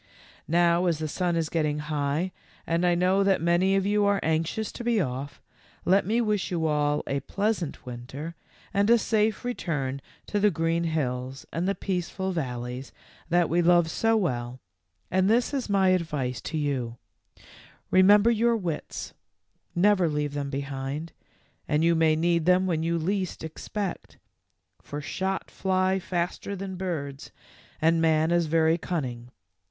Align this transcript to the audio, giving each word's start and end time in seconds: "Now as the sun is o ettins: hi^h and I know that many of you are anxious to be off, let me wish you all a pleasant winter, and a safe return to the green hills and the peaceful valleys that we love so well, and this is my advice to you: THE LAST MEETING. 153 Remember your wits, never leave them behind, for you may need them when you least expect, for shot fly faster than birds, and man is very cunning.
"Now 0.47 0.87
as 0.87 0.97
the 0.97 1.07
sun 1.07 1.35
is 1.35 1.47
o 1.49 1.51
ettins: 1.51 1.81
hi^h 1.81 2.31
and 2.65 2.87
I 2.87 2.95
know 2.95 3.23
that 3.23 3.39
many 3.39 3.75
of 3.75 3.85
you 3.85 4.03
are 4.05 4.19
anxious 4.23 4.71
to 4.71 4.83
be 4.83 4.99
off, 4.99 5.39
let 5.85 6.07
me 6.07 6.19
wish 6.21 6.49
you 6.49 6.65
all 6.65 7.03
a 7.05 7.19
pleasant 7.19 7.85
winter, 7.85 8.33
and 8.73 8.89
a 8.89 8.97
safe 8.97 9.45
return 9.45 10.01
to 10.25 10.39
the 10.39 10.49
green 10.49 10.85
hills 10.85 11.45
and 11.53 11.67
the 11.67 11.75
peaceful 11.75 12.31
valleys 12.31 12.91
that 13.29 13.47
we 13.47 13.61
love 13.61 13.91
so 13.91 14.17
well, 14.17 14.59
and 15.11 15.29
this 15.29 15.53
is 15.53 15.69
my 15.69 15.89
advice 15.89 16.41
to 16.41 16.57
you: 16.57 16.97
THE 17.35 17.41
LAST 17.41 17.45
MEETING. 17.91 18.07
153 18.25 18.31
Remember 18.31 18.31
your 18.43 18.57
wits, 18.57 19.13
never 19.75 20.09
leave 20.09 20.33
them 20.33 20.49
behind, 20.49 21.13
for 21.67 21.75
you 21.75 21.93
may 21.93 22.15
need 22.15 22.45
them 22.47 22.65
when 22.65 22.81
you 22.81 22.97
least 22.97 23.43
expect, 23.43 24.17
for 24.81 24.99
shot 24.99 25.51
fly 25.51 25.99
faster 25.99 26.55
than 26.55 26.75
birds, 26.75 27.29
and 27.79 28.01
man 28.01 28.31
is 28.31 28.47
very 28.47 28.79
cunning. 28.79 29.29